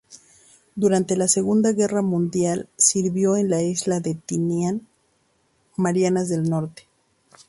Durante 0.73 1.15
la 1.15 1.27
Segunda 1.27 1.73
Guerra 1.73 2.01
Mundial, 2.01 2.67
sirvió 2.75 3.37
en 3.37 3.51
la 3.51 3.61
isla 3.61 3.99
de 3.99 4.15
Tinian, 4.15 4.87
Marianas 5.75 6.27
del 6.27 6.49
Norte. 6.49 6.87